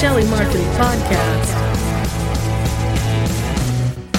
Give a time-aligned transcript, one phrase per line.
[0.00, 1.52] Jelly Marketing Podcast.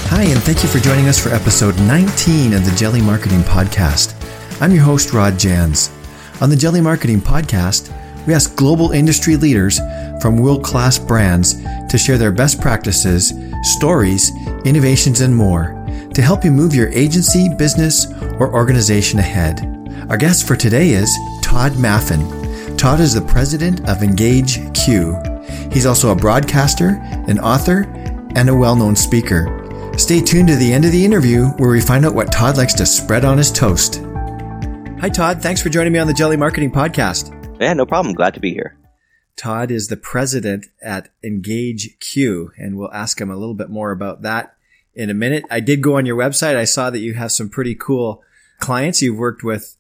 [0.10, 4.14] Hi, and thank you for joining us for episode 19 of the Jelly Marketing Podcast.
[4.62, 5.90] I'm your host, Rod Jans.
[6.40, 7.92] On the Jelly Marketing Podcast,
[8.28, 9.80] we ask global industry leaders
[10.22, 11.56] from world class brands
[11.90, 14.32] to share their best practices, stories,
[14.66, 18.06] innovations, and more to help you move your agency, business,
[18.40, 19.60] or organization ahead.
[20.12, 22.78] Our guest for today is Todd Maffin.
[22.78, 25.31] Todd is the president of Engage Q.
[25.72, 27.84] He's also a broadcaster, an author,
[28.36, 29.94] and a well known speaker.
[29.98, 32.74] Stay tuned to the end of the interview where we find out what Todd likes
[32.76, 34.02] to spread on his toast.
[35.00, 35.42] Hi, Todd.
[35.42, 37.38] Thanks for joining me on the Jelly Marketing Podcast.
[37.60, 38.14] Yeah, no problem.
[38.14, 38.78] Glad to be here.
[39.36, 43.92] Todd is the president at Engage Q, and we'll ask him a little bit more
[43.92, 44.56] about that
[44.94, 45.46] in a minute.
[45.50, 46.56] I did go on your website.
[46.56, 48.24] I saw that you have some pretty cool
[48.60, 49.02] clients.
[49.02, 49.78] You've worked with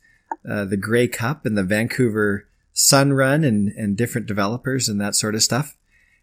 [0.50, 5.16] uh, the Grey Cup and the Vancouver Sun Run and, and different developers and that
[5.16, 5.78] sort of stuff.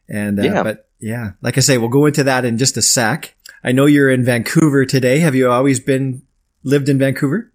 [0.08, 0.62] And, uh, yeah.
[0.62, 3.34] but yeah, like I say, we'll go into that in just a sec.
[3.62, 5.18] I know you're in Vancouver today.
[5.20, 6.22] Have you always been
[6.62, 7.52] lived in Vancouver?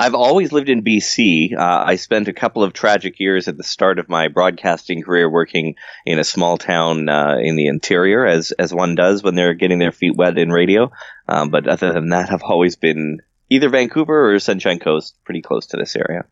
[0.00, 1.56] I've always lived in BC.
[1.56, 5.28] Uh, I spent a couple of tragic years at the start of my broadcasting career
[5.28, 5.74] working
[6.06, 9.80] in a small town uh, in the interior, as as one does when they're getting
[9.80, 10.92] their feet wet in radio.
[11.26, 15.66] Um, but other than that, I've always been either Vancouver or Sunshine Coast, pretty close
[15.68, 16.26] to this area.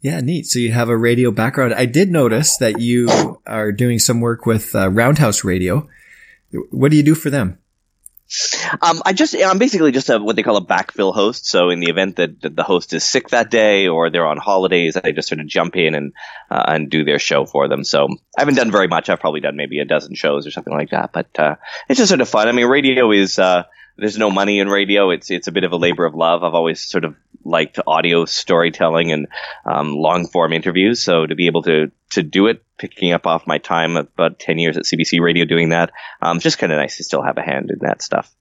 [0.00, 0.46] Yeah, neat.
[0.46, 1.74] So you have a radio background.
[1.74, 5.88] I did notice that you are doing some work with uh, Roundhouse Radio.
[6.70, 7.58] What do you do for them?
[8.80, 11.46] Um, I just I'm basically just a what they call a backfill host.
[11.46, 14.36] So in the event that, that the host is sick that day or they're on
[14.36, 16.12] holidays, I just sort of jump in and
[16.48, 17.82] uh, and do their show for them.
[17.82, 18.06] So
[18.38, 19.10] I haven't done very much.
[19.10, 21.10] I've probably done maybe a dozen shows or something like that.
[21.12, 21.56] But uh,
[21.88, 22.46] it's just sort of fun.
[22.46, 23.64] I mean, radio is uh,
[23.96, 25.10] there's no money in radio.
[25.10, 26.44] It's it's a bit of a labor of love.
[26.44, 29.28] I've always sort of liked audio storytelling and
[29.64, 31.02] um, long form interviews.
[31.02, 34.58] So to be able to to do it, picking up off my time about ten
[34.58, 37.42] years at CBC Radio doing that, um, just kind of nice to still have a
[37.42, 38.32] hand in that stuff.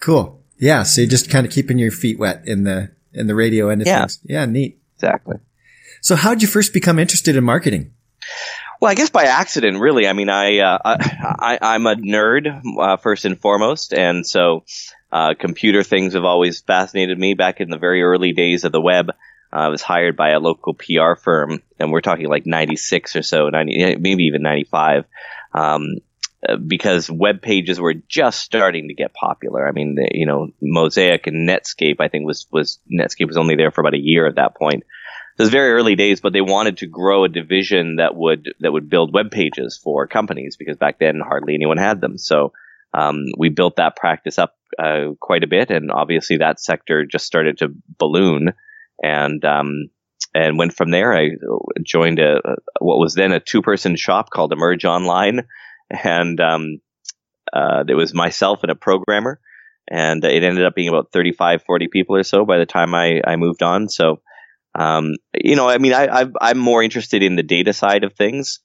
[0.00, 0.42] Cool.
[0.58, 0.82] Yeah.
[0.82, 3.80] So you're just kind of keeping your feet wet in the in the radio end
[3.82, 4.00] of Yeah.
[4.00, 4.20] things.
[4.24, 4.44] Yeah.
[4.46, 4.78] Neat.
[4.96, 5.36] Exactly.
[6.00, 7.92] So how did you first become interested in marketing?
[8.80, 10.06] Well, I guess by accident, really.
[10.06, 10.96] I mean, I, uh, I,
[11.38, 14.64] I I'm a nerd uh, first and foremost, and so
[15.14, 17.34] uh, computer things have always fascinated me.
[17.34, 19.12] Back in the very early days of the web,
[19.52, 23.48] I was hired by a local PR firm, and we're talking like '96 or so,
[23.48, 25.04] 90, maybe even '95.
[25.52, 25.98] Um,
[26.46, 29.66] uh, because web pages were just starting to get popular.
[29.66, 33.54] I mean, the, you know, Mosaic and Netscape, I think was, was, Netscape was only
[33.54, 34.82] there for about a year at that point.
[34.82, 38.72] It was very early days, but they wanted to grow a division that would, that
[38.72, 42.18] would build web pages for companies because back then hardly anyone had them.
[42.18, 42.52] So,
[42.96, 45.70] um, we built that practice up, uh, quite a bit.
[45.70, 47.68] And obviously that sector just started to
[47.98, 48.52] balloon
[49.02, 49.88] and, um,
[50.34, 51.16] and went from there.
[51.16, 51.30] I
[51.82, 52.40] joined a,
[52.80, 55.46] what was then a two person shop called Emerge Online
[55.90, 56.80] and um,
[57.52, 59.40] uh, there was myself and a programmer,
[59.88, 63.20] and it ended up being about 35, 40 people or so by the time I,
[63.24, 63.88] I moved on.
[63.88, 64.20] So,
[64.74, 68.14] um, you know, I mean, I, I've, I'm more interested in the data side of
[68.14, 68.60] things.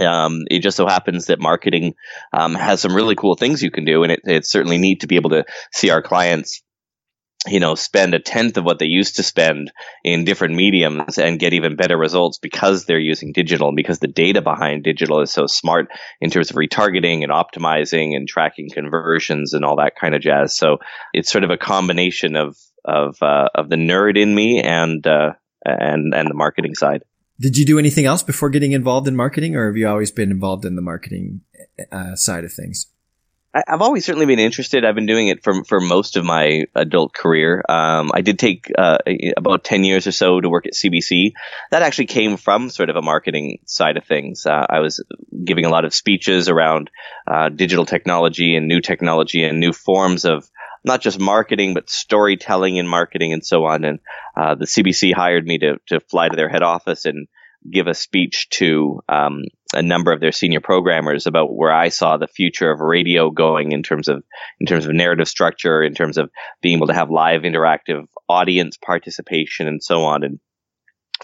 [0.00, 1.94] Um, it just so happens that marketing
[2.32, 5.06] um, has some really cool things you can do, and it, it's certainly neat to
[5.06, 6.62] be able to see our clients
[7.46, 9.72] you know, spend a tenth of what they used to spend
[10.04, 14.08] in different mediums and get even better results because they're using digital and because the
[14.08, 15.88] data behind digital is so smart
[16.20, 20.56] in terms of retargeting and optimizing and tracking conversions and all that kind of jazz.
[20.56, 20.78] So
[21.12, 25.32] it's sort of a combination of of uh, of the nerd in me and uh,
[25.64, 27.02] and and the marketing side.
[27.38, 30.30] Did you do anything else before getting involved in marketing, or have you always been
[30.30, 31.42] involved in the marketing
[31.92, 32.86] uh, side of things?
[33.54, 34.84] I- I've always certainly been interested.
[34.84, 37.62] I've been doing it for for most of my adult career.
[37.68, 38.98] Um, I did take uh,
[39.36, 41.32] about ten years or so to work at CBC.
[41.70, 44.46] That actually came from sort of a marketing side of things.
[44.46, 45.02] Uh, I was
[45.44, 46.90] giving a lot of speeches around
[47.26, 50.48] uh, digital technology and new technology and new forms of
[50.86, 53.84] not just marketing but storytelling in marketing and so on.
[53.84, 53.98] And
[54.36, 57.26] uh, the CBC hired me to to fly to their head office and
[57.70, 59.42] give a speech to um,
[59.74, 63.72] a number of their senior programmers about where I saw the future of radio going
[63.72, 64.22] in terms of
[64.60, 66.30] in terms of narrative structure, in terms of
[66.62, 70.22] being able to have live interactive audience participation and so on.
[70.22, 70.38] And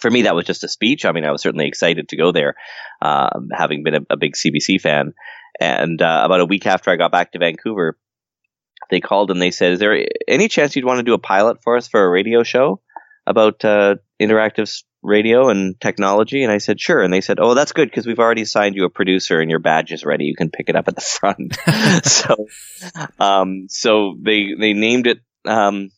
[0.01, 1.05] for me, that was just a speech.
[1.05, 2.55] I mean, I was certainly excited to go there,
[3.01, 5.13] um, having been a, a, big CBC fan.
[5.61, 7.99] And uh, about a week after I got back to Vancouver,
[8.93, 11.63] they called and they said, "Is there any chance you'd want to do a pilot
[11.65, 12.81] for us for a radio show
[13.27, 14.71] about uh, interactive
[15.03, 16.43] radio and technology?
[16.43, 17.03] And I said, sure.
[17.03, 19.61] And they said, oh, that's good because we've already assigned you a producer and your
[19.61, 20.27] badge is ready.
[20.27, 21.57] You can pick it up at the front.
[22.05, 22.47] so,
[23.19, 25.89] um, so they, they named it, um,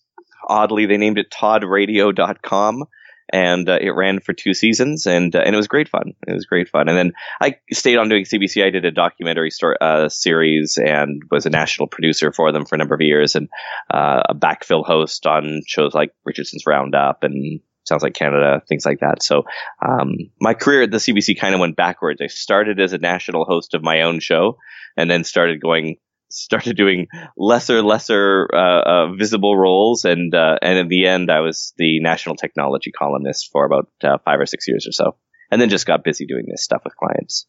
[0.49, 2.85] oddly, they named it toddradio.com.
[3.33, 6.15] and uh, it ran for two seasons, and uh, and it was great fun.
[6.27, 6.89] It was great fun.
[6.89, 8.65] And then I stayed on doing CBC.
[8.65, 12.75] I did a documentary story, uh, series and was a national producer for them for
[12.75, 13.49] a number of years, and
[13.93, 19.01] uh, a backfill host on shows like Richardson's Roundup and Sounds Like Canada, things like
[19.01, 19.23] that.
[19.23, 19.45] So
[19.87, 22.21] um, my career at the CBC kind of went backwards.
[22.21, 24.59] I started as a national host of my own show,
[24.97, 25.97] and then started going
[26.35, 31.41] started doing lesser, lesser uh, uh, visible roles, and uh, and in the end, I
[31.41, 35.17] was the national technology columnist for about uh, five or six years or so,
[35.51, 37.47] and then just got busy doing this stuff with clients.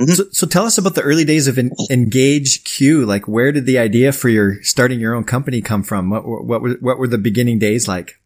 [0.00, 0.12] Mm-hmm.
[0.12, 1.58] So, so tell us about the early days of
[1.90, 3.06] Engage Q.
[3.06, 6.10] Like, where did the idea for your starting your own company come from?
[6.10, 8.20] What what were what were the beginning days like?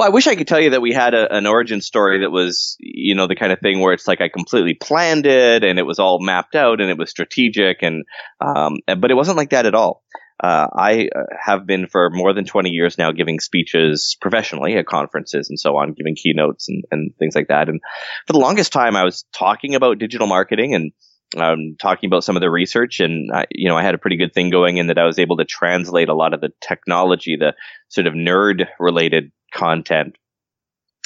[0.00, 2.30] Well, I wish I could tell you that we had a, an origin story that
[2.30, 5.78] was, you know, the kind of thing where it's like I completely planned it and
[5.78, 8.06] it was all mapped out and it was strategic and,
[8.40, 10.02] um, but it wasn't like that at all.
[10.42, 14.86] Uh, I uh, have been for more than 20 years now giving speeches professionally at
[14.86, 17.68] conferences and so on, giving keynotes and, and things like that.
[17.68, 17.82] And
[18.26, 20.92] for the longest time, I was talking about digital marketing and
[21.36, 24.16] um, talking about some of the research, and I, you know, I had a pretty
[24.16, 27.36] good thing going in that I was able to translate a lot of the technology,
[27.36, 27.54] the
[27.88, 30.16] sort of nerd related content,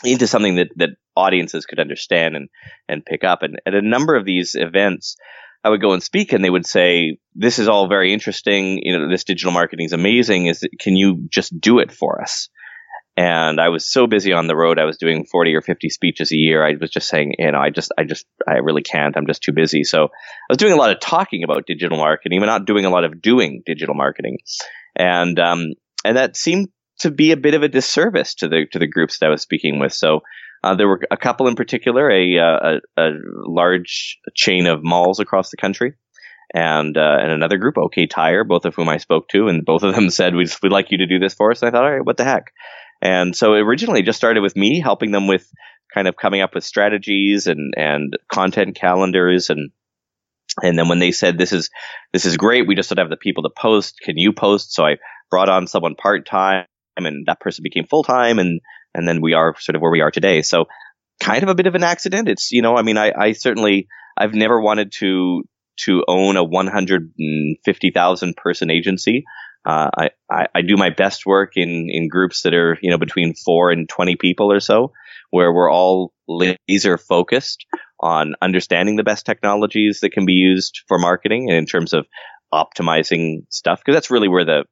[0.03, 2.49] into something that that audiences could understand and
[2.89, 3.43] and pick up.
[3.43, 5.17] And at a number of these events,
[5.63, 8.81] I would go and speak, and they would say, "This is all very interesting.
[8.83, 10.47] You know, this digital marketing is amazing.
[10.47, 12.49] Is can you just do it for us?"
[13.17, 14.79] And I was so busy on the road.
[14.79, 16.67] I was doing 40 or 50 speeches a year.
[16.67, 19.17] I was just saying, you know, I just, I just, I really can't.
[19.17, 19.85] I'm just too busy.
[19.85, 20.09] So I
[20.49, 23.23] was doing a lot of talking about digital marketing, but not doing a lot of
[23.23, 24.39] doing digital marketing.
[24.97, 25.75] And, um,
[26.05, 26.71] and that seemed
[27.01, 29.43] to be a bit of a disservice to the, to the groups that I was
[29.43, 29.93] speaking with.
[29.93, 30.21] So,
[30.65, 33.11] uh, there were a couple in particular, a, uh, a, a
[33.47, 35.93] large chain of malls across the country
[36.55, 39.83] and uh, and another group, OK Tire, both of whom I spoke to, and both
[39.83, 41.61] of them said we'd, we'd like you to do this for us.
[41.61, 42.53] And I thought, all right, what the heck?
[43.05, 45.49] And so originally just started with me helping them with
[45.93, 49.71] kind of coming up with strategies and, and content calendars and
[50.63, 51.71] and then when they said this is
[52.13, 53.99] this is great, we just don't have the people to post.
[54.01, 54.73] Can you post?
[54.73, 54.99] So I
[55.31, 56.67] brought on someone part time,
[56.97, 58.61] and that person became full time, and
[58.95, 60.43] and then we are sort of where we are today.
[60.43, 60.67] So
[61.21, 62.29] kind of a bit of an accident.
[62.29, 65.43] It's you know, I mean, I, I certainly I've never wanted to
[65.87, 69.25] to own a 150,000 person agency.
[69.65, 72.99] Uh, I, I, I, do my best work in, in groups that are, you know,
[72.99, 74.93] between four and 20 people or so,
[75.31, 77.65] where we're all laser focused
[77.99, 82.07] on understanding the best technologies that can be used for marketing and in terms of
[82.53, 83.83] optimizing stuff.
[83.85, 84.65] Cause that's really where the,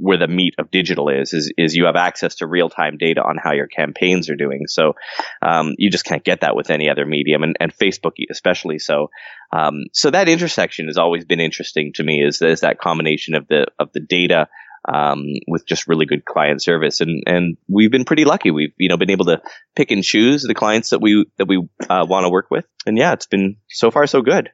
[0.00, 3.22] where the meat of digital is, is, is you have access to real time data
[3.22, 4.62] on how your campaigns are doing.
[4.66, 4.94] So,
[5.42, 8.78] um, you just can't get that with any other medium and, and Facebook especially.
[8.78, 9.10] So,
[9.52, 13.46] um, so that intersection has always been interesting to me is, is that combination of
[13.48, 14.48] the, of the data,
[14.88, 17.00] um, with just really good client service.
[17.00, 18.50] And, and we've been pretty lucky.
[18.50, 19.42] We've, you know, been able to
[19.76, 22.66] pick and choose the clients that we, that we, uh, want to work with.
[22.86, 24.50] And yeah, it's been so far so good.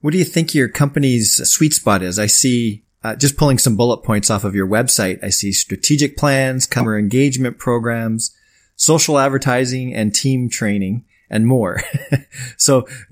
[0.00, 2.18] What do you think your company's sweet spot is?
[2.18, 6.16] I see uh, just pulling some bullet points off of your website, I see strategic
[6.16, 8.34] plans, customer engagement programs,
[8.76, 11.80] social advertising and team training and more.
[12.56, 12.86] so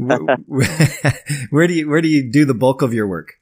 [1.51, 3.35] where do you, where do you do the bulk of your work?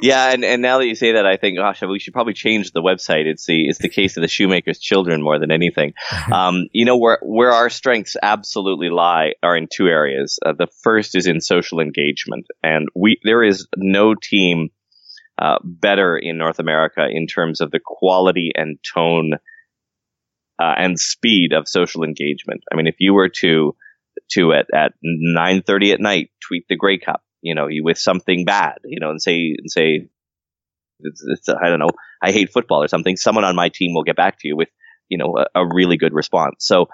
[0.00, 2.72] Yeah, and, and now that you say that, I think, gosh, we should probably change
[2.72, 3.26] the website.
[3.26, 5.94] It's the it's the case of the shoemaker's children more than anything.
[6.32, 10.40] Um, you know, where where our strengths absolutely lie are in two areas.
[10.44, 14.70] Uh, the first is in social engagement, and we there is no team
[15.42, 19.32] uh, better in North America in terms of the quality and tone
[20.62, 22.62] uh, and speed of social engagement.
[22.72, 23.74] I mean, if you were to
[24.32, 27.98] to at at nine thirty at night tweet the Grey Cup, you know, you with
[27.98, 30.08] something bad, you know, and say and say,
[31.00, 31.90] it's, it's, I don't know,
[32.22, 33.16] I hate football or something.
[33.16, 34.68] Someone on my team will get back to you with
[35.08, 36.58] you know a, a really good response.
[36.60, 36.86] So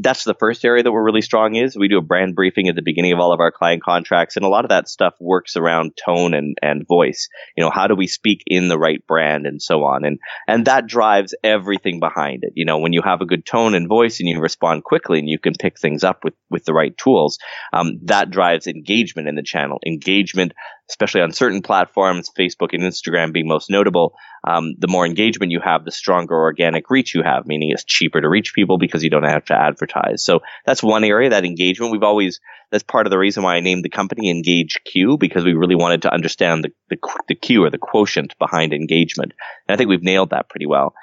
[0.00, 2.76] that's the first area that we're really strong is we do a brand briefing at
[2.76, 5.56] the beginning of all of our client contracts and a lot of that stuff works
[5.56, 7.28] around tone and, and voice.
[7.56, 10.04] You know how do we speak in the right brand and so on.
[10.04, 12.52] And and that drives everything behind it.
[12.54, 15.28] You know when you have a good tone and voice and you respond quickly and
[15.28, 17.38] you can pick things up with with the right tools
[17.72, 19.78] um, that drives engagement in the channel.
[19.86, 20.52] Engagement
[20.90, 24.14] especially on certain platforms, Facebook and Instagram being most notable,
[24.46, 28.20] um, the more engagement you have, the stronger organic reach you have, meaning it's cheaper
[28.20, 30.24] to reach people because you don't have to advertise.
[30.24, 31.92] So that's one area, that engagement.
[31.92, 32.40] We've always,
[32.70, 35.74] that's part of the reason why I named the company Engage Q, because we really
[35.74, 36.96] wanted to understand the, the,
[37.28, 39.32] the Q or the quotient behind engagement.
[39.66, 40.94] And I think we've nailed that pretty well.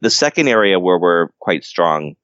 [0.00, 2.14] The second area where we're quite strong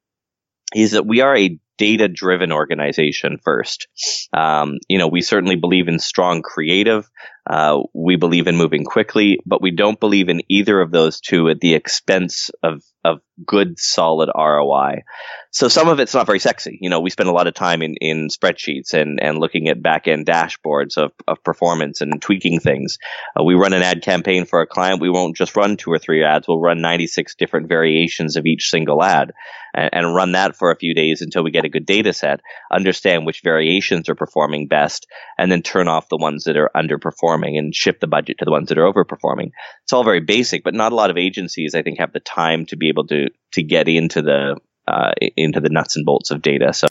[0.75, 3.89] is that we are a data driven organization first.
[4.37, 7.09] Um, you know, we certainly believe in strong creative.
[7.49, 11.49] Uh, we believe in moving quickly, but we don't believe in either of those two
[11.49, 15.05] at the expense of, of good, solid ROI.
[15.53, 16.79] So some of it's not very sexy.
[16.81, 19.83] You know, we spend a lot of time in, in spreadsheets and, and looking at
[19.83, 22.99] back end dashboards of, of performance and tweaking things.
[23.39, 25.01] Uh, we run an ad campaign for a client.
[25.01, 26.47] We won't just run two or three ads.
[26.47, 29.33] We'll run 96 different variations of each single ad
[29.75, 32.41] and, and run that for a few days until we get a good data set,
[32.73, 37.59] understand which variations are performing best, and then turn off the ones that are underperforming
[37.59, 39.51] and shift the budget to the ones that are overperforming.
[39.83, 42.67] It's all very basic, but not a lot of agencies, I think, have the time
[42.67, 46.43] to be able to, to get into the uh, into the nuts and bolts of
[46.43, 46.73] data.
[46.73, 46.87] So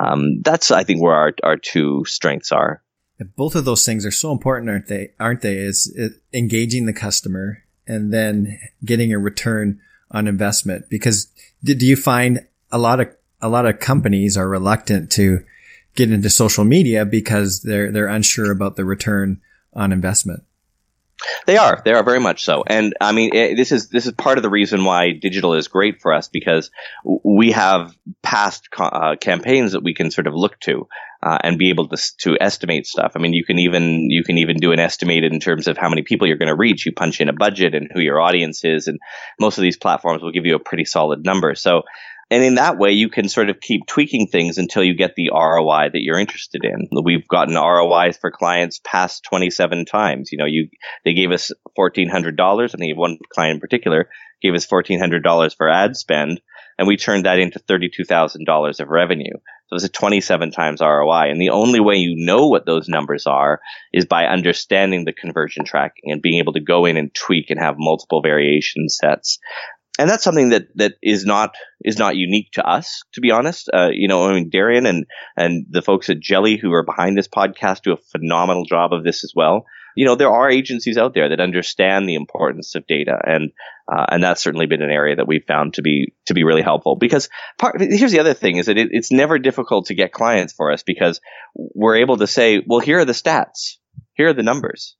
[0.00, 2.82] um, that's I think where our our two strengths are.
[3.36, 5.10] Both of those things are so important, aren't they?
[5.18, 5.56] Aren't they?
[5.56, 5.92] Is
[6.32, 9.80] engaging the customer and then getting a return
[10.10, 10.88] on investment?
[10.88, 11.26] Because
[11.64, 13.08] do you find a lot of
[13.40, 15.44] a lot of companies are reluctant to
[15.94, 19.40] get into social media because they're they're unsure about the return
[19.72, 20.44] on investment?
[21.46, 21.82] They are.
[21.84, 22.62] They are very much so.
[22.66, 25.68] And I mean, it, this is this is part of the reason why digital is
[25.68, 26.70] great for us because
[27.04, 30.86] we have past uh, campaigns that we can sort of look to
[31.22, 33.12] uh, and be able to to estimate stuff.
[33.16, 35.88] I mean, you can even you can even do an estimated in terms of how
[35.88, 36.86] many people you're going to reach.
[36.86, 38.98] You punch in a budget and who your audience is, and
[39.40, 41.54] most of these platforms will give you a pretty solid number.
[41.54, 41.82] So
[42.30, 45.30] and in that way, you can sort of keep tweaking things until you get the
[45.32, 46.88] ROI that you're interested in.
[47.02, 50.30] We've gotten ROIs for clients past 27 times.
[50.30, 50.68] You know, you,
[51.04, 52.74] they gave us $1,400.
[52.74, 54.10] I think one client in particular
[54.42, 56.40] gave us $1,400 for ad spend
[56.78, 59.34] and we turned that into $32,000 of revenue.
[59.66, 61.30] So it's a 27 times ROI.
[61.30, 63.60] And the only way you know what those numbers are
[63.92, 67.58] is by understanding the conversion tracking and being able to go in and tweak and
[67.58, 69.40] have multiple variation sets
[69.98, 73.68] and that's something that that is not is not unique to us, to be honest.
[73.72, 77.18] Uh, you know, I mean, Darian and and the folks at Jelly who are behind
[77.18, 79.66] this podcast do a phenomenal job of this as well.
[79.96, 83.50] You know, there are agencies out there that understand the importance of data, and
[83.92, 86.62] uh, and that's certainly been an area that we've found to be to be really
[86.62, 86.94] helpful.
[86.94, 87.28] Because
[87.58, 90.70] part, here's the other thing: is that it, it's never difficult to get clients for
[90.70, 91.20] us because
[91.56, 93.78] we're able to say, well, here are the stats,
[94.14, 94.96] here are the numbers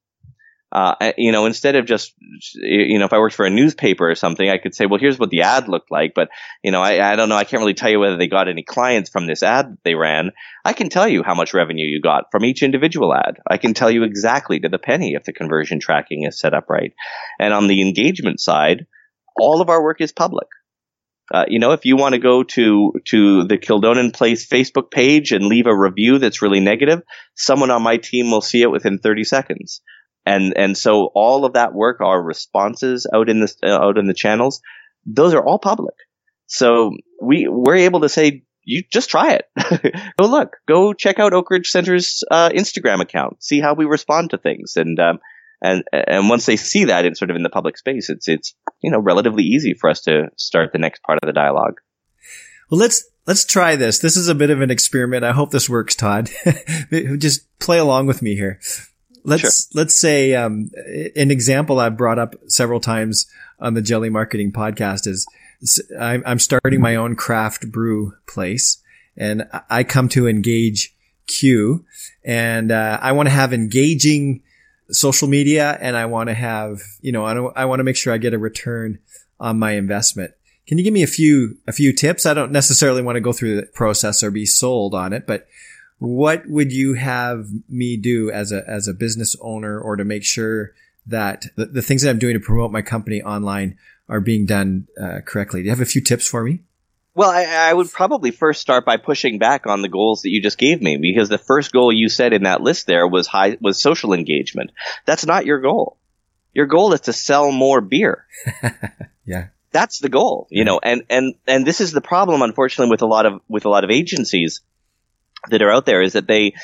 [0.70, 2.12] uh, you know, instead of just,
[2.54, 5.18] you know, if I worked for a newspaper or something, I could say, well, here's
[5.18, 6.12] what the ad looked like.
[6.14, 6.28] But,
[6.62, 7.36] you know, I, I don't know.
[7.36, 9.94] I can't really tell you whether they got any clients from this ad that they
[9.94, 10.32] ran.
[10.66, 13.38] I can tell you how much revenue you got from each individual ad.
[13.48, 16.68] I can tell you exactly to the penny if the conversion tracking is set up
[16.68, 16.92] right.
[17.40, 18.86] And on the engagement side,
[19.40, 20.48] all of our work is public.
[21.32, 25.32] Uh, you know, if you want to go to to the Kildonan Place Facebook page
[25.32, 27.02] and leave a review that's really negative,
[27.34, 29.82] someone on my team will see it within 30 seconds
[30.28, 34.06] and and so all of that work, our responses out in the uh, out in
[34.06, 34.60] the channels,
[35.06, 35.94] those are all public.
[36.46, 39.94] So we we're able to say you just try it.
[40.20, 44.38] go look, go check out Oakridge Centre's uh, Instagram account, see how we respond to
[44.38, 45.18] things, and um,
[45.62, 48.54] and and once they see that in sort of in the public space, it's it's
[48.82, 51.80] you know relatively easy for us to start the next part of the dialogue.
[52.70, 53.98] Well, let's let's try this.
[53.98, 55.24] This is a bit of an experiment.
[55.24, 56.28] I hope this works, Todd.
[57.16, 58.60] Just play along with me here
[59.28, 59.80] let's sure.
[59.80, 60.70] let's say um,
[61.14, 63.26] an example I've brought up several times
[63.60, 65.26] on the Jelly Marketing podcast is
[65.98, 68.82] I'm I'm starting my own craft brew place,
[69.16, 70.94] and I come to engage
[71.26, 71.84] Q,
[72.24, 74.42] and uh, I want to have engaging
[74.90, 78.12] social media, and I want to have you know I, I want to make sure
[78.12, 78.98] I get a return
[79.40, 80.32] on my investment.
[80.66, 82.26] Can you give me a few a few tips?
[82.26, 85.46] I don't necessarily want to go through the process or be sold on it, but
[85.98, 90.24] what would you have me do as a as a business owner or to make
[90.24, 90.72] sure
[91.06, 93.76] that the, the things that I'm doing to promote my company online
[94.08, 95.60] are being done uh, correctly?
[95.60, 96.60] Do you have a few tips for me?
[97.14, 100.40] Well, I, I, would probably first start by pushing back on the goals that you
[100.40, 103.56] just gave me, because the first goal you said in that list there was high
[103.60, 104.70] was social engagement.
[105.04, 105.98] That's not your goal.
[106.54, 108.24] Your goal is to sell more beer.
[109.26, 110.46] yeah, that's the goal.
[110.50, 113.64] You know, and and and this is the problem, unfortunately, with a lot of with
[113.64, 114.60] a lot of agencies
[115.50, 116.54] that are out there is that they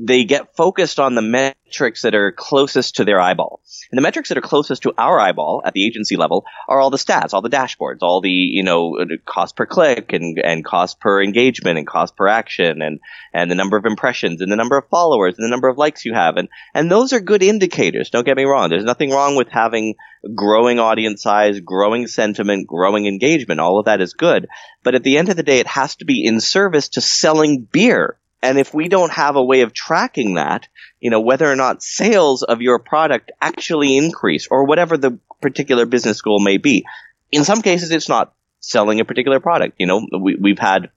[0.00, 3.60] they get focused on the metrics that are closest to their eyeball.
[3.90, 6.88] And the metrics that are closest to our eyeball at the agency level are all
[6.88, 8.96] the stats, all the dashboards, all the, you know,
[9.26, 13.00] cost per click and, and cost per engagement and cost per action and,
[13.34, 16.06] and the number of impressions and the number of followers and the number of likes
[16.06, 16.36] you have.
[16.38, 18.08] And, and those are good indicators.
[18.08, 18.70] Don't get me wrong.
[18.70, 19.96] There's nothing wrong with having
[20.34, 23.60] growing audience size, growing sentiment, growing engagement.
[23.60, 24.48] All of that is good.
[24.82, 27.68] But at the end of the day, it has to be in service to selling
[27.70, 30.68] beer and if we don't have a way of tracking that,
[31.00, 35.86] you know, whether or not sales of your product actually increase or whatever the particular
[35.86, 36.84] business goal may be,
[37.30, 39.76] in some cases it's not selling a particular product.
[39.78, 40.90] You know, we, we've had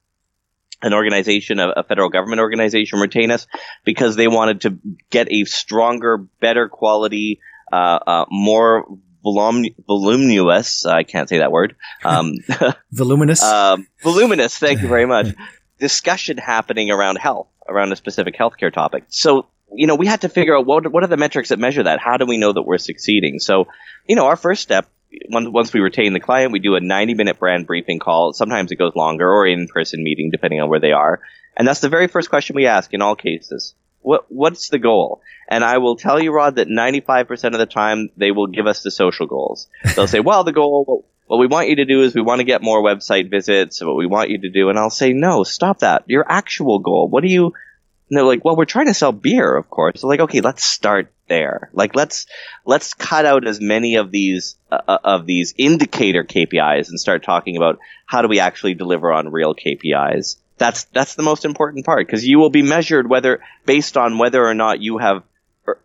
[0.82, 3.48] an organization, a, a, federal government organization retain us
[3.84, 4.78] because they wanted to
[5.10, 7.40] get a stronger, better quality,
[7.72, 8.86] uh, uh, more
[9.26, 12.34] volum- voluminous, I can't say that word, um,
[12.92, 15.28] voluminous, um, voluminous, thank you very much,
[15.80, 19.06] discussion happening around health, around a specific healthcare topic.
[19.10, 21.84] So, you know, we had to figure out what, what are the metrics that measure
[21.84, 22.00] that?
[22.00, 23.40] How do we know that we're succeeding?
[23.40, 23.68] So,
[24.08, 24.88] you know, our first step
[25.30, 28.34] once we retain the client, we do a 90 minute brand briefing call.
[28.34, 31.22] Sometimes it goes longer or in person meeting, depending on where they are.
[31.56, 33.76] And that's the very first question we ask in all cases.
[34.02, 35.22] What, what's the goal?
[35.48, 38.84] And I will tell you, Rod, that 95% of the time they will give us
[38.84, 39.68] the social goals.
[39.96, 42.46] They'll say, well, the goal, what we want you to do is we want to
[42.46, 44.70] get more website visits, what we want you to do.
[44.70, 46.04] And I'll say, no, stop that.
[46.08, 47.08] Your actual goal.
[47.08, 50.02] What do you, and they're like, well, we're trying to sell beer, of course.
[50.02, 51.70] So like, okay, let's start there.
[51.74, 52.28] Like, let's,
[52.64, 57.24] let's cut out as many of these, uh, uh of these indicator KPIs and start
[57.24, 60.38] talking about how do we actually deliver on real KPIs.
[60.58, 64.46] That's, that's the most important part because you will be measured whether, based on whether
[64.46, 65.24] or not you have,
[65.68, 65.80] er,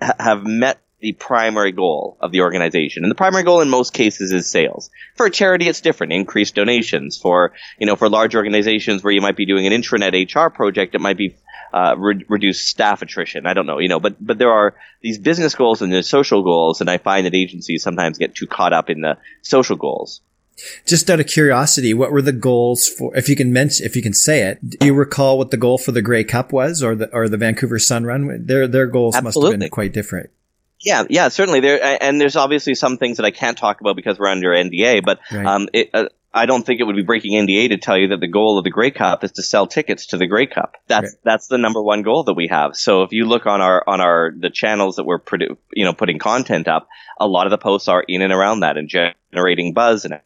[0.00, 3.04] have met the primary goal of the organization.
[3.04, 4.88] And the primary goal in most cases is sales.
[5.16, 6.14] For a charity, it's different.
[6.14, 7.18] Increased donations.
[7.18, 10.94] For, you know, for large organizations where you might be doing an intranet HR project,
[10.94, 11.36] it might be
[11.74, 13.46] uh, re- reduce staff attrition.
[13.46, 16.42] I don't know, you know, but but there are these business goals and there's social
[16.42, 20.22] goals, and I find that agencies sometimes get too caught up in the social goals.
[20.86, 23.14] Just out of curiosity, what were the goals for?
[23.14, 25.76] If you can mention, if you can say it, do you recall what the goal
[25.76, 28.46] for the Grey Cup was, or the or the Vancouver Sun Run?
[28.46, 29.42] Their their goals Absolutely.
[29.42, 30.30] must have been quite different.
[30.84, 31.60] Yeah, yeah, certainly.
[31.60, 35.02] There and there's obviously some things that I can't talk about because we're under NDA.
[35.04, 35.46] But right.
[35.46, 38.20] um, it, uh, I don't think it would be breaking NDA to tell you that
[38.20, 40.76] the goal of the Grey Cup is to sell tickets to the Grey Cup.
[40.88, 41.20] That's right.
[41.22, 42.76] that's the number one goal that we have.
[42.76, 45.92] So if you look on our on our the channels that we're produ- you know
[45.92, 46.88] putting content up,
[47.18, 50.20] a lot of the posts are in and around that and generating buzz and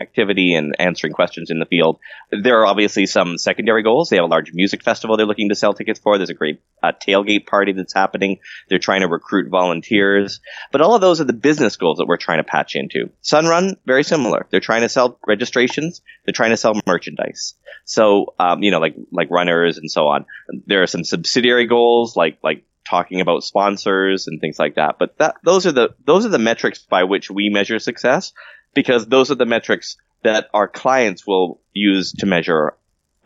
[0.00, 1.98] activity and answering questions in the field.
[2.30, 4.08] There are obviously some secondary goals.
[4.08, 6.18] They have a large music festival they're looking to sell tickets for.
[6.18, 8.40] There's a great uh, tailgate party that's happening.
[8.68, 10.40] They're trying to recruit volunteers.
[10.72, 13.10] But all of those are the business goals that we're trying to patch into.
[13.20, 14.46] Sun Run, very similar.
[14.50, 16.02] They're trying to sell registrations.
[16.24, 17.54] They're trying to sell merchandise.
[17.84, 20.26] So, um, you know, like, like runners and so on.
[20.66, 24.96] There are some subsidiary goals like, like talking about sponsors and things like that.
[24.98, 28.32] But that, those are the, those are the metrics by which we measure success
[28.74, 32.76] because those are the metrics that our clients will use to measure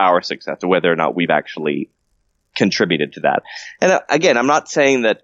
[0.00, 1.90] our success or whether or not we've actually
[2.54, 3.42] contributed to that.
[3.80, 5.22] And uh, again, I'm not saying that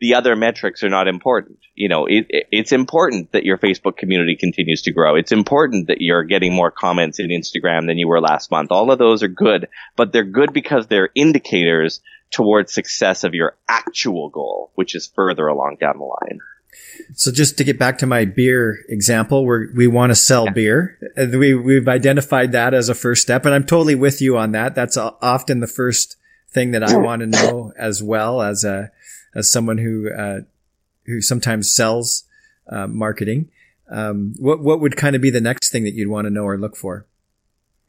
[0.00, 1.58] the other metrics are not important.
[1.74, 5.14] You know, it, it's important that your Facebook community continues to grow.
[5.14, 8.70] It's important that you're getting more comments in Instagram than you were last month.
[8.70, 12.00] All of those are good, but they're good because they're indicators
[12.30, 16.40] towards success of your actual goal, which is further along down the line.
[17.14, 20.52] So just to get back to my beer example, we we want to sell yeah.
[20.52, 20.98] beer.
[21.16, 24.74] We we've identified that as a first step, and I'm totally with you on that.
[24.74, 26.16] That's often the first
[26.50, 28.90] thing that I want to know as well as a
[29.34, 30.40] as someone who uh,
[31.06, 32.24] who sometimes sells
[32.68, 33.50] uh, marketing.
[33.90, 36.44] Um, what what would kind of be the next thing that you'd want to know
[36.44, 37.06] or look for?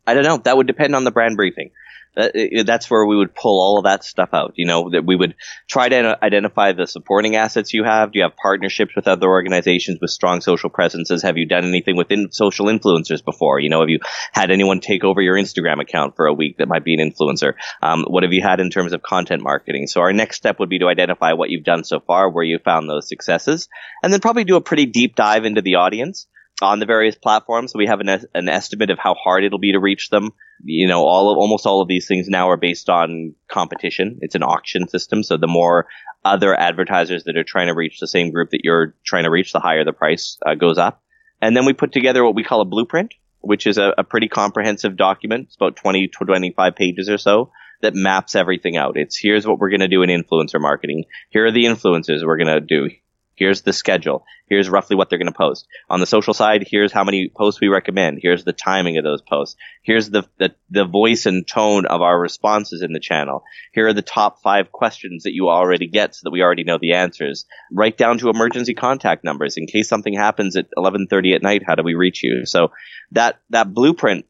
[0.08, 0.38] I don't know.
[0.38, 1.72] That would depend on the brand briefing
[2.16, 4.54] that's where we would pull all of that stuff out.
[4.56, 5.36] You know, that we would
[5.68, 8.12] try to identify the supporting assets you have.
[8.12, 11.24] Do you have partnerships with other organizations with strong social presences?
[11.24, 13.60] Have you done anything within social influencers before?
[13.60, 14.00] You know, have you
[14.32, 17.54] had anyone take over your Instagram account for a week that might be an influencer?
[17.82, 19.88] Um, what have you had in terms of content marketing?
[19.88, 22.60] So our next step would be to identify what you've done so far, where you
[22.60, 23.68] found those successes,
[24.02, 26.28] and then probably do a pretty deep dive into the audience
[26.62, 27.72] on the various platforms.
[27.72, 30.32] So we have an, an estimate of how hard it'll be to reach them.
[30.64, 34.20] You know, all of, almost all of these things now are based on competition.
[34.22, 35.24] It's an auction system.
[35.24, 35.88] So the more
[36.24, 39.52] other advertisers that are trying to reach the same group that you're trying to reach,
[39.52, 41.02] the higher the price uh, goes up.
[41.42, 44.30] And then we put together what we call a blueprint, which is a, a pretty
[44.30, 45.48] comprehensive document.
[45.48, 48.98] It's about 20 to 25 pages or so that maps everything out.
[48.98, 51.06] It's here's what we're going to do in influencer marketing.
[51.30, 52.90] Here are the influencers we're going to do.
[53.36, 54.26] Here's the schedule.
[54.48, 55.68] Here's roughly what they're going to post.
[55.90, 58.20] On the social side, here's how many posts we recommend.
[58.22, 59.58] Here's the timing of those posts.
[59.82, 63.44] Here's the, the, the voice and tone of our responses in the channel.
[63.74, 66.78] Here are the top five questions that you already get so that we already know
[66.80, 67.46] the answers.
[67.72, 69.58] Right down to emergency contact numbers.
[69.58, 72.46] In case something happens at 1130 at night, how do we reach you?
[72.46, 72.72] So
[73.12, 74.26] that, that blueprint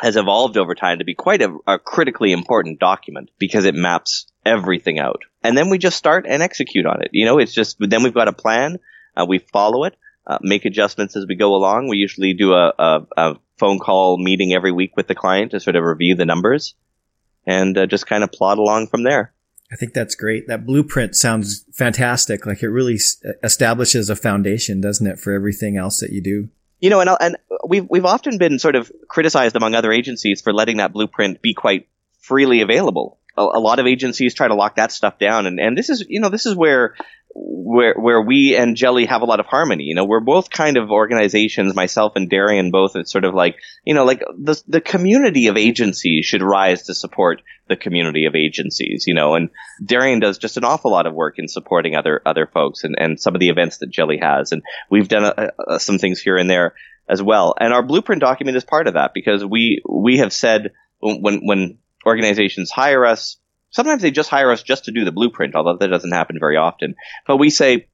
[0.00, 4.26] has evolved over time to be quite a, a, critically important document because it maps
[4.44, 5.22] everything out.
[5.46, 7.10] And then we just start and execute on it.
[7.12, 8.78] You know, it's just, then we've got a plan,
[9.16, 11.88] uh, we follow it, uh, make adjustments as we go along.
[11.88, 15.60] We usually do a, a, a, phone call meeting every week with the client to
[15.60, 16.74] sort of review the numbers
[17.46, 19.32] and uh, just kind of plot along from there.
[19.72, 20.46] I think that's great.
[20.46, 22.44] That blueprint sounds fantastic.
[22.44, 22.98] Like it really
[23.42, 26.50] establishes a foundation, doesn't it, for everything else that you do?
[26.80, 30.52] You know, and and we've we've often been sort of criticized among other agencies for
[30.52, 31.88] letting that blueprint be quite
[32.20, 33.18] freely available.
[33.36, 36.04] A, a lot of agencies try to lock that stuff down, and and this is
[36.08, 36.94] you know this is where
[37.38, 39.84] where where we and Jelly have a lot of harmony.
[39.84, 42.96] You know, we're both kind of organizations, myself and Darian both.
[42.96, 46.94] It's sort of like you know, like the the community of agencies should rise to
[46.94, 49.04] support the community of agencies.
[49.06, 49.50] You know, and
[49.84, 53.20] Darian does just an awful lot of work in supporting other other folks and and
[53.20, 56.36] some of the events that Jelly has, and we've done a, a, some things here
[56.36, 56.74] and there
[57.08, 57.54] as well.
[57.60, 61.78] And our blueprint document is part of that because we we have said when when
[62.06, 63.36] organizations hire us
[63.76, 66.56] Sometimes they just hire us just to do the blueprint, although that doesn't happen very
[66.56, 66.94] often.
[67.26, 67.88] But we say,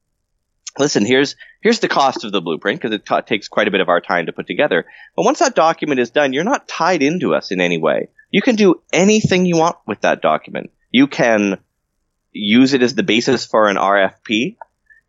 [0.79, 3.81] listen, here's here's the cost of the blueprint because it t- takes quite a bit
[3.81, 4.85] of our time to put together.
[5.13, 8.07] But once that document is done, you're not tied into us in any way.
[8.31, 10.71] You can do anything you want with that document.
[10.89, 11.59] You can
[12.31, 14.55] use it as the basis for an RFP.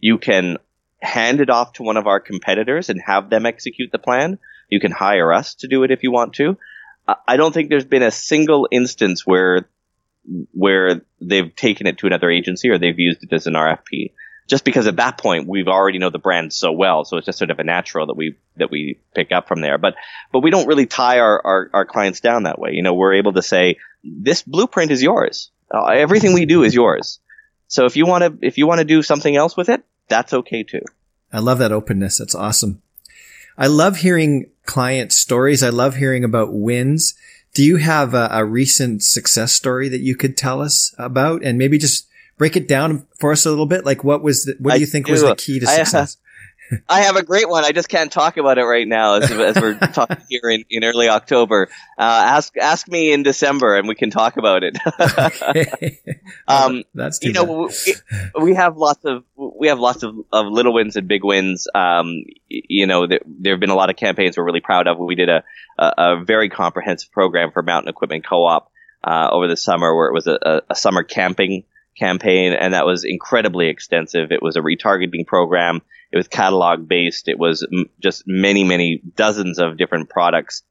[0.00, 0.58] You can
[1.00, 4.40] hand it off to one of our competitors and have them execute the plan.
[4.70, 6.58] You can hire us to do it if you want to.
[7.06, 9.68] I don't think there's been a single instance where
[10.52, 14.12] where they've taken it to another agency or they've used it as an RFP.
[14.46, 17.38] Just because at that point we've already know the brand so well, so it's just
[17.38, 19.78] sort of a natural that we that we pick up from there.
[19.78, 19.94] But
[20.32, 22.72] but we don't really tie our, our, our clients down that way.
[22.72, 25.50] You know, we're able to say this blueprint is yours.
[25.72, 27.20] Uh, everything we do is yours.
[27.68, 30.34] So if you want to if you want to do something else with it, that's
[30.34, 30.82] okay too.
[31.32, 32.18] I love that openness.
[32.18, 32.82] That's awesome.
[33.56, 35.62] I love hearing client stories.
[35.62, 37.14] I love hearing about wins.
[37.52, 41.56] Do you have a, a, recent success story that you could tell us about and
[41.56, 43.84] maybe just break it down for us a little bit?
[43.84, 45.12] Like what was the, what do you think do.
[45.12, 46.16] was the key to success?
[46.88, 47.64] I have a great one.
[47.64, 50.84] I just can't talk about it right now as, as we're talking here in, in
[50.84, 51.68] early October.
[51.98, 54.76] Uh, ask ask me in December and we can talk about it.
[55.00, 56.00] okay.
[56.48, 57.94] um, That's you know we,
[58.40, 61.68] we, have lots of we have lots of, of little wins and big wins.
[61.74, 64.98] Um, you know there, there have been a lot of campaigns we're really proud of.
[64.98, 65.44] We did a
[65.78, 68.70] a, a very comprehensive program for Mountain Equipment Co-op
[69.02, 71.64] uh, over the summer where it was a, a summer camping
[71.96, 74.32] campaign, and that was incredibly extensive.
[74.32, 75.82] It was a retargeting program.
[76.14, 77.27] It was catalog based.
[77.27, 80.62] It was m- just many, many dozens of different products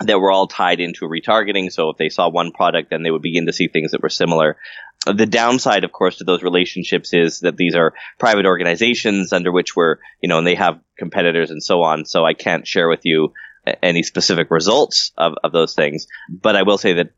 [0.00, 1.72] that were all tied into retargeting.
[1.72, 4.10] So if they saw one product, then they would begin to see things that were
[4.10, 4.58] similar.
[5.06, 9.74] The downside, of course, to those relationships is that these are private organizations under which
[9.74, 12.04] we're, you know, and they have competitors and so on.
[12.04, 13.32] So I can't share with you
[13.82, 16.06] any specific results of, of those things.
[16.28, 17.12] But I will say that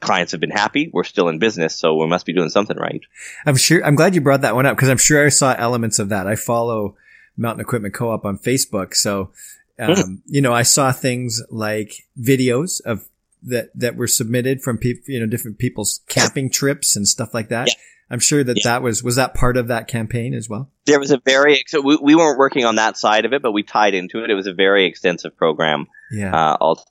[0.00, 0.90] clients have been happy.
[0.94, 3.02] We're still in business, so we must be doing something right.
[3.44, 3.84] I'm sure.
[3.84, 6.26] I'm glad you brought that one up because I'm sure I saw elements of that.
[6.26, 6.96] I follow
[7.38, 9.30] Mountain Equipment Co-op on Facebook, so
[9.78, 13.08] um, you know I saw things like videos of
[13.42, 17.48] that that were submitted from people, you know, different people's camping trips and stuff like
[17.48, 17.68] that.
[17.68, 17.74] Yeah.
[18.10, 18.62] I'm sure that yeah.
[18.64, 20.70] that was was that part of that campaign as well.
[20.86, 23.52] There was a very so we, we weren't working on that side of it, but
[23.52, 24.30] we tied into it.
[24.30, 25.86] It was a very extensive program.
[26.10, 26.34] Yeah.
[26.34, 26.84] Uh, all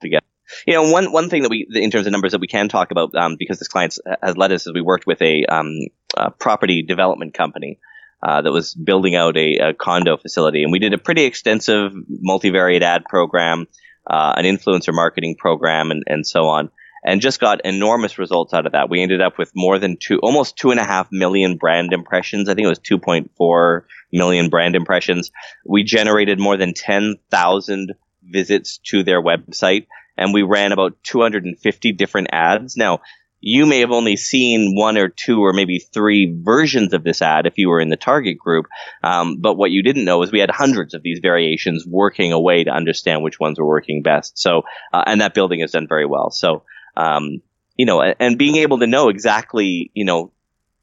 [0.00, 0.26] together.
[0.66, 2.90] You know, one one thing that we, in terms of numbers, that we can talk
[2.90, 5.78] about um, because this client has led us is we worked with a, um,
[6.14, 7.78] a property development company
[8.22, 11.92] uh, that was building out a, a, condo facility, and we did a pretty extensive
[11.92, 13.66] multivariate ad program,
[14.06, 16.70] uh, an influencer marketing program, and and so on,
[17.04, 18.88] and just got enormous results out of that.
[18.88, 22.48] We ended up with more than two, almost two and a half million brand impressions.
[22.48, 25.30] I think it was two point four million brand impressions.
[25.66, 31.92] We generated more than ten thousand visits to their website and we ran about 250
[31.92, 32.76] different ads.
[32.76, 33.00] Now,
[33.44, 37.44] you may have only seen one or two or maybe three versions of this ad
[37.44, 38.66] if you were in the target group.
[39.02, 42.62] Um, but what you didn't know is we had hundreds of these variations working away
[42.62, 44.38] to understand which ones were working best.
[44.38, 46.30] So, uh, and that building has done very well.
[46.30, 46.62] So,
[46.96, 47.42] um,
[47.76, 50.30] you know, and, being able to know exactly, you know,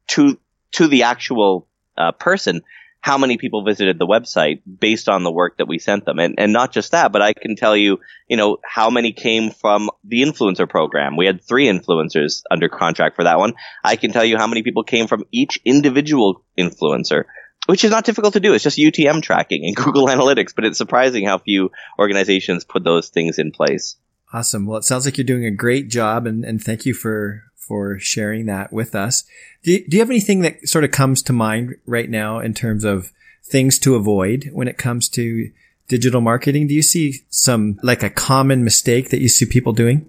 [0.07, 0.37] to,
[0.73, 1.65] to the actual
[1.97, 2.61] uh, person
[3.01, 6.19] how many people visited the website based on the work that we sent them.
[6.19, 9.51] And, and not just that, but I can tell you, you know, how many came
[9.51, 11.15] from the influencer program.
[11.15, 13.53] We had three influencers under contract for that one.
[13.83, 17.25] I can tell you how many people came from each individual influencer.
[17.67, 18.53] Which is not difficult to do.
[18.53, 23.09] It's just UTM tracking and Google Analytics, but it's surprising how few organizations put those
[23.09, 23.95] things in place.
[24.33, 24.65] Awesome.
[24.65, 27.99] Well, it sounds like you're doing a great job and, and thank you for, for
[27.99, 29.23] sharing that with us.
[29.63, 32.55] Do you, do you have anything that sort of comes to mind right now in
[32.55, 33.13] terms of
[33.45, 35.51] things to avoid when it comes to
[35.87, 36.67] digital marketing?
[36.67, 40.07] Do you see some like a common mistake that you see people doing?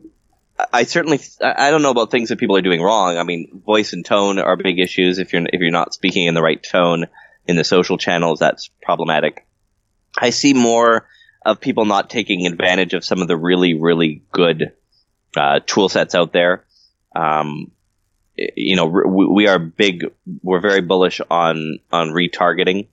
[0.73, 3.19] I certainly I don't know about things that people are doing wrong.
[3.19, 5.19] I mean, voice and tone are big issues.
[5.19, 7.07] If you're if you're not speaking in the right tone
[7.47, 9.47] in the social channels, that's problematic.
[10.17, 11.07] I see more
[11.45, 14.73] of people not taking advantage of some of the really really good
[15.37, 16.65] uh, tool sets out there.
[17.15, 17.71] Um,
[18.37, 20.05] you know, we are big,
[20.43, 22.89] we're very bullish on, on retargeting.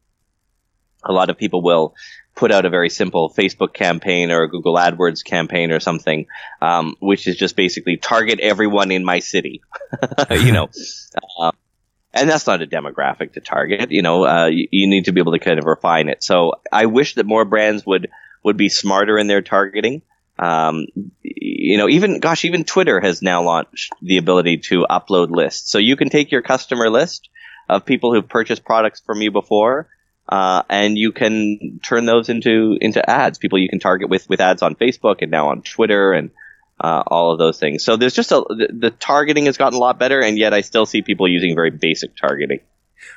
[1.04, 1.96] A lot of people will
[2.36, 6.28] put out a very simple Facebook campaign or a Google AdWords campaign or something,
[6.62, 9.62] um, which is just basically target everyone in my city,
[10.32, 10.70] you know.
[11.40, 11.52] Uh,
[12.14, 13.92] and that's not a demographic to target.
[13.92, 16.24] You know, uh, you, you, need to be able to kind of refine it.
[16.24, 18.10] So I wish that more brands would
[18.44, 20.02] would be smarter in their targeting.
[20.40, 20.88] Um,
[21.24, 25.78] you know, even gosh, even Twitter has now launched the ability to upload lists, so
[25.78, 27.30] you can take your customer list
[27.70, 29.90] of people who've purchased products from you before.
[30.30, 33.38] Uh, and you can turn those into into ads.
[33.38, 36.32] People you can target with with ads on Facebook and now on Twitter and
[36.80, 37.84] uh, all of those things.
[37.84, 40.62] So there's just a the, the, targeting has gotten a lot better, and yet I
[40.62, 42.60] still see people using very basic targeting.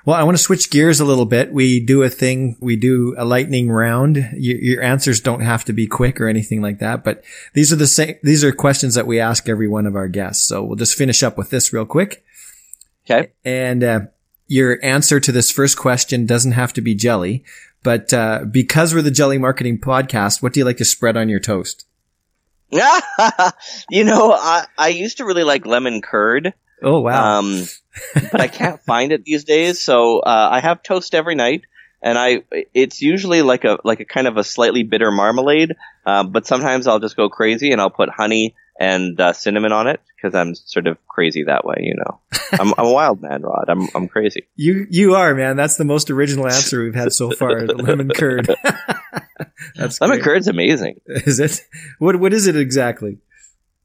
[0.04, 1.52] Well, I want to switch gears a little bit.
[1.52, 4.16] We do a thing, we do a lightning round.
[4.34, 7.22] Your, your answers don't have to be quick or anything like that, but
[7.54, 10.46] these are the same, these are questions that we ask every one of our guests.
[10.46, 12.24] So we'll just finish up with this real quick.
[13.04, 13.32] Okay.
[13.44, 14.00] And, uh,
[14.46, 17.44] your answer to this first question doesn't have to be jelly,
[17.82, 21.28] but, uh, because we're the jelly marketing podcast, what do you like to spread on
[21.28, 21.86] your toast?
[23.90, 26.54] you know, I, I used to really like lemon curd.
[26.82, 27.38] Oh wow!
[27.38, 27.64] Um,
[28.32, 29.80] but I can't find it these days.
[29.80, 31.62] So uh, I have toast every night,
[32.02, 32.42] and I
[32.74, 35.74] it's usually like a like a kind of a slightly bitter marmalade.
[36.06, 39.86] Uh, but sometimes I'll just go crazy and I'll put honey and uh, cinnamon on
[39.86, 41.76] it because I'm sort of crazy that way.
[41.80, 42.20] You know,
[42.52, 43.66] I'm, I'm a wild man, Rod.
[43.68, 44.46] I'm I'm crazy.
[44.56, 45.56] You you are man.
[45.56, 47.66] That's the most original answer we've had so far.
[47.66, 48.48] lemon curd.
[49.76, 50.24] That's lemon great.
[50.24, 51.00] curd's amazing.
[51.06, 51.60] Is it?
[51.98, 53.18] What what is it exactly?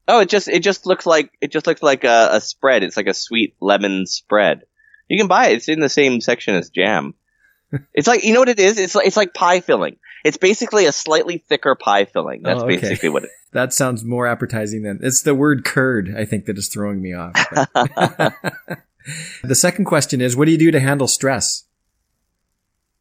[0.08, 2.84] Oh, it just it just looks like it just looks like a, a spread.
[2.84, 4.62] It's like a sweet lemon spread.
[5.08, 5.56] You can buy it.
[5.56, 7.14] It's in the same section as jam.
[7.94, 8.78] it's like you know what it is.
[8.78, 9.96] It's like it's like pie filling.
[10.24, 12.42] It's basically a slightly thicker pie filling.
[12.42, 12.76] That's oh, okay.
[12.76, 13.30] basically what it.
[13.52, 16.14] that sounds more appetizing than it's the word curd.
[16.16, 17.32] I think that is throwing me off.
[19.44, 21.64] the second question is, what do you do to handle stress?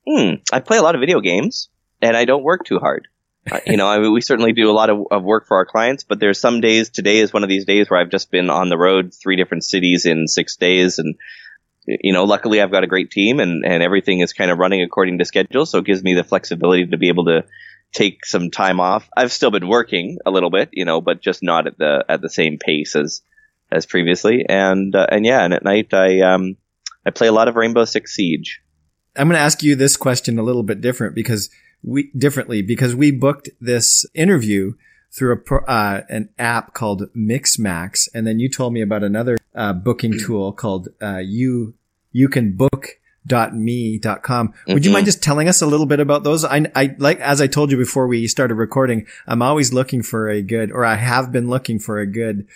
[0.08, 0.36] Hmm.
[0.54, 1.70] I play a lot of video games,
[2.02, 3.08] and I don't work too hard.
[3.52, 5.66] Uh, you know, I mean, we certainly do a lot of, of, work for our
[5.66, 6.90] clients, but there's some days.
[6.90, 9.64] Today is one of these days where I've just been on the road, three different
[9.64, 11.16] cities in six days, and
[11.86, 14.82] you know, luckily I've got a great team, and and everything is kind of running
[14.82, 17.46] according to schedule, so it gives me the flexibility to be able to
[17.92, 19.08] take some time off.
[19.16, 22.22] I've still been working a little bit, you know, but just not at the at
[22.22, 23.22] the same pace as
[23.72, 24.46] as previously.
[24.48, 26.58] And uh, and yeah, and at night I um
[27.06, 28.62] I play a lot of Rainbow Six Siege.
[29.16, 31.50] I'm going to ask you this question a little bit different because
[31.86, 34.74] we differently because we booked this interview
[35.12, 39.74] through a uh, an app called Mixmax, and then you told me about another uh,
[39.74, 41.76] booking tool called uh, you
[42.12, 44.54] you can book dot me dot com.
[44.68, 44.84] Would mm-hmm.
[44.84, 46.44] you mind just telling us a little bit about those?
[46.44, 50.28] I, I like as I told you before we started recording, I'm always looking for
[50.28, 52.48] a good, or I have been looking for a good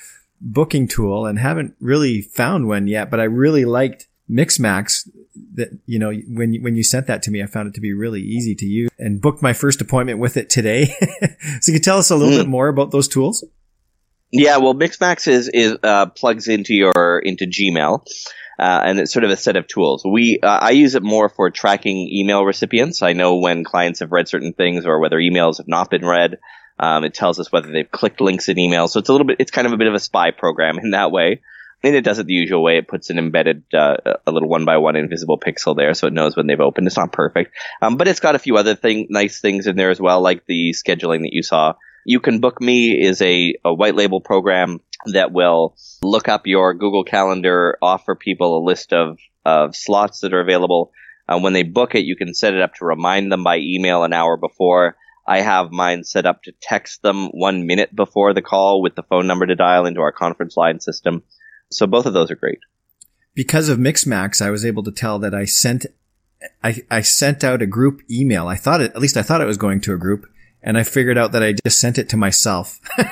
[0.41, 3.09] booking tool and haven't really found one yet.
[3.09, 5.09] But I really liked Mixmax
[5.55, 7.93] that, you know, when, when you sent that to me, I found it to be
[7.93, 10.85] really easy to use and booked my first appointment with it today.
[11.61, 12.39] so you can tell us a little mm.
[12.39, 13.43] bit more about those tools?
[14.31, 18.05] Yeah, well, Mixmax is, is, uh, plugs into your, into Gmail.
[18.59, 20.03] Uh, and it's sort of a set of tools.
[20.03, 23.01] We, uh, I use it more for tracking email recipients.
[23.01, 26.39] I know when clients have read certain things or whether emails have not been read.
[26.77, 28.89] Um, it tells us whether they've clicked links in emails.
[28.89, 30.91] So it's a little bit, it's kind of a bit of a spy program in
[30.91, 31.41] that way
[31.83, 32.77] and it does it the usual way.
[32.77, 36.13] It puts an embedded, uh, a little one by one invisible pixel there, so it
[36.13, 36.87] knows when they've opened.
[36.87, 39.89] It's not perfect, um, but it's got a few other thing, nice things in there
[39.89, 41.73] as well, like the scheduling that you saw.
[42.05, 46.73] You can book me is a, a white label program that will look up your
[46.73, 50.91] Google Calendar, offer people a list of of slots that are available.
[51.27, 54.03] Uh, when they book it, you can set it up to remind them by email
[54.03, 54.95] an hour before.
[55.27, 59.03] I have mine set up to text them one minute before the call with the
[59.03, 61.23] phone number to dial into our conference line system.
[61.71, 62.59] So both of those are great.
[63.33, 65.85] Because of Mixmax, I was able to tell that I sent,
[66.63, 68.47] I, I sent out a group email.
[68.47, 70.25] I thought it, at least I thought it was going to a group
[70.61, 72.81] and I figured out that I just sent it to myself.
[72.97, 73.07] and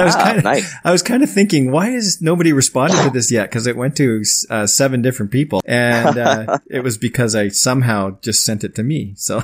[0.00, 0.72] I was ah, kind of, nice.
[0.84, 3.50] I was kind of thinking, why has nobody responded to this yet?
[3.50, 8.18] Cause it went to uh, seven different people and, uh, it was because I somehow
[8.20, 9.14] just sent it to me.
[9.16, 9.42] So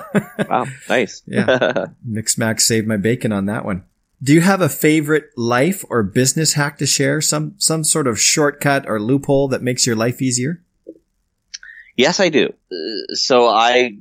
[0.48, 1.22] wow, nice.
[1.26, 1.86] yeah.
[2.08, 3.84] Mixmax saved my bacon on that one.
[4.22, 7.20] Do you have a favorite life or business hack to share?
[7.20, 10.62] Some, some sort of shortcut or loophole that makes your life easier?
[11.96, 12.54] Yes, I do.
[13.14, 13.96] So I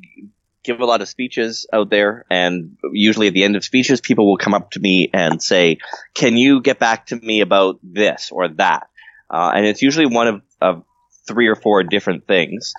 [0.64, 4.28] give a lot of speeches out there and usually at the end of speeches, people
[4.28, 5.80] will come up to me and say,
[6.14, 8.90] can you get back to me about this or that?
[9.28, 10.84] Uh, and it's usually one of, of
[11.28, 12.74] three or four different things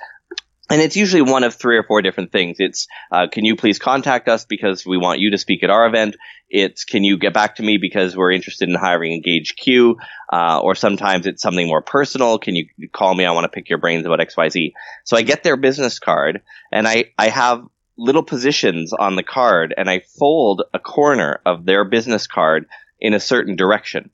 [0.73, 2.57] and it's usually one of three or four different things.
[2.59, 5.87] It's, uh, can you please contact us because we want you to speak at our
[5.87, 6.17] event?
[6.49, 9.99] It's, can you get back to me because we're interested in hiring Engage Q?
[10.33, 12.39] Uh, or sometimes it's something more personal.
[12.39, 13.27] Can you call me?
[13.27, 14.73] I want to pick your brains about XYZ.
[15.05, 16.41] So I get their business card
[16.73, 17.67] and I, I have
[17.99, 22.65] little positions on the card and I fold a corner of their business card
[22.99, 24.09] in a certain direction.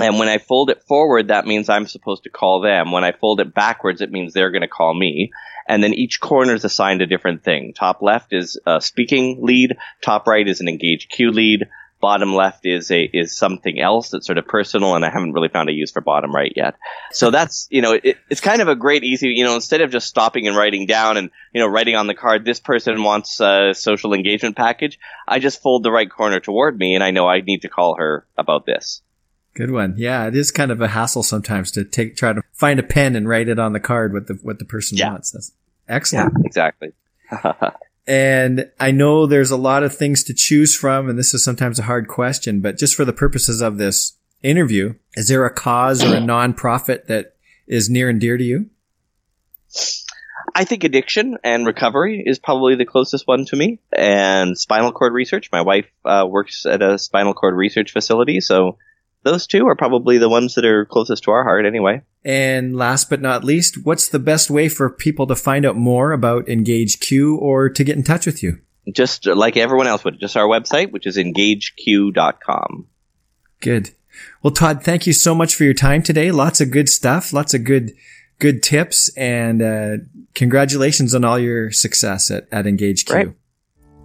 [0.00, 2.92] And when I fold it forward, that means I'm supposed to call them.
[2.92, 5.32] When I fold it backwards, it means they're going to call me.
[5.66, 7.74] And then each corner is assigned a different thing.
[7.74, 9.76] Top left is a speaking lead.
[10.02, 11.66] Top right is an Engage Q lead.
[12.00, 15.48] Bottom left is a is something else that's sort of personal, and I haven't really
[15.48, 16.76] found a use for bottom right yet.
[17.10, 19.90] So that's you know it, it's kind of a great easy you know instead of
[19.90, 23.40] just stopping and writing down and you know writing on the card this person wants
[23.40, 27.26] a social engagement package, I just fold the right corner toward me, and I know
[27.26, 29.02] I need to call her about this.
[29.58, 29.94] Good one.
[29.96, 33.16] Yeah, it is kind of a hassle sometimes to take try to find a pen
[33.16, 35.10] and write it on the card what the what the person Yeah.
[35.10, 35.32] wants.
[35.32, 35.50] That's
[35.88, 36.32] excellent.
[36.38, 36.92] Yeah, exactly.
[38.06, 41.78] And I know there's a lot of things to choose from, and this is sometimes
[41.78, 46.02] a hard question, but just for the purposes of this interview, is there a cause
[46.02, 47.34] or a nonprofit that
[47.66, 48.70] is near and dear to you?
[50.54, 55.12] I think addiction and recovery is probably the closest one to me, and spinal cord
[55.12, 55.50] research.
[55.52, 58.78] My wife uh, works at a spinal cord research facility, so
[59.24, 62.02] those two are probably the ones that are closest to our heart, anyway.
[62.24, 66.12] And last but not least, what's the best way for people to find out more
[66.12, 68.58] about Engage Q or to get in touch with you?
[68.90, 72.86] Just like everyone else would, just our website, which is engageq.com.
[73.60, 73.90] Good.
[74.42, 76.30] Well, Todd, thank you so much for your time today.
[76.30, 77.92] Lots of good stuff, lots of good,
[78.38, 79.96] good tips, and uh,
[80.34, 83.14] congratulations on all your success at, at Engage Q.
[83.14, 83.28] Great.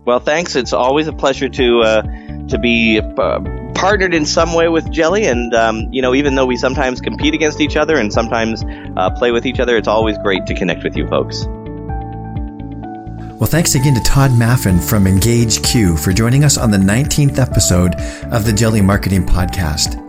[0.05, 0.55] Well, thanks.
[0.55, 2.01] It's always a pleasure to uh,
[2.47, 3.39] to be uh,
[3.75, 7.33] partnered in some way with Jelly, and um, you know, even though we sometimes compete
[7.33, 8.63] against each other and sometimes
[8.97, 11.45] uh, play with each other, it's always great to connect with you folks.
[13.43, 17.39] Well, thanks again to Todd Maffin from Engage Q for joining us on the 19th
[17.39, 17.95] episode
[18.31, 19.99] of the Jelly Marketing Podcast.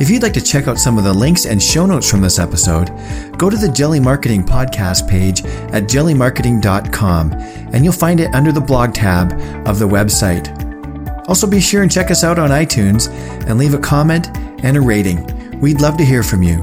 [0.00, 2.38] If you'd like to check out some of the links and show notes from this
[2.38, 2.88] episode,
[3.38, 8.60] go to the Jelly Marketing Podcast page at jellymarketing.com and you'll find it under the
[8.60, 9.32] blog tab
[9.66, 10.71] of the website.
[11.32, 13.08] Also, be sure and check us out on iTunes
[13.48, 14.28] and leave a comment
[14.62, 15.24] and a rating.
[15.62, 16.58] We'd love to hear from you.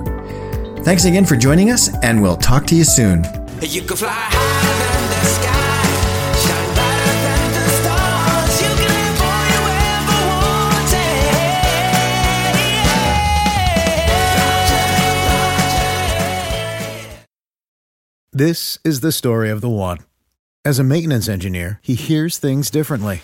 [0.84, 3.24] Thanks again for joining us, and we'll talk to you soon.
[3.64, 5.82] You can fly higher than the sky,
[6.38, 8.62] shine brighter than the stars.
[8.62, 9.62] You can have all you
[10.06, 10.78] ever wanted.
[18.32, 19.98] This is the story of the one.
[20.64, 23.24] As a maintenance engineer, he hears things differently.